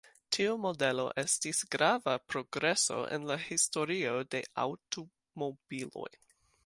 Tiu 0.35 0.53
modelo 0.61 1.03
estis 1.23 1.59
grava 1.75 2.15
progreso 2.33 2.97
en 3.19 3.29
la 3.33 3.37
historio 3.43 4.17
de 4.33 4.43
aŭtomobiloj. 4.67 6.11